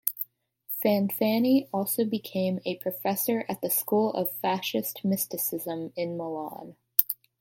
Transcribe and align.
Fanfani 0.83 1.67
also 1.71 2.05
became 2.05 2.59
a 2.65 2.75
professor 2.77 3.45
at 3.47 3.61
the 3.61 3.69
School 3.69 4.11
of 4.13 4.31
Fascist 4.39 5.05
Mysticism 5.05 5.93
in 5.95 6.17
Milan. 6.17 6.75